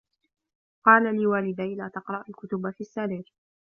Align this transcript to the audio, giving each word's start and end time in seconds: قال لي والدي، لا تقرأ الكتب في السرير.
قال 0.85 1.15
لي 1.15 1.27
والدي، 1.27 1.75
لا 1.75 1.87
تقرأ 1.87 2.23
الكتب 2.29 2.69
في 2.71 2.81
السرير. 2.81 3.33